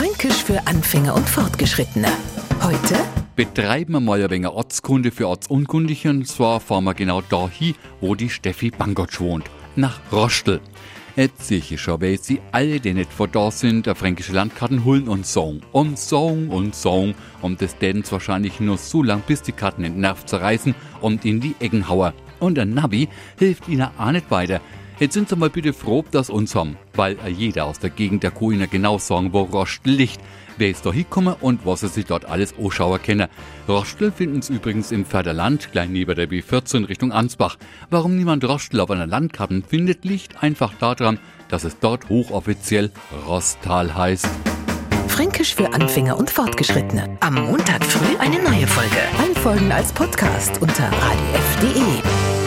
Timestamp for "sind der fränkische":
13.50-14.32